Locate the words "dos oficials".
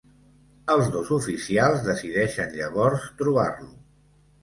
0.95-1.85